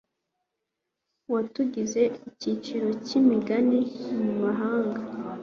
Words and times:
watugize 1.33 2.01
iciro 2.29 2.87
ry'imigani 3.01 3.79
mu 4.23 4.31
mahanga 4.43 5.01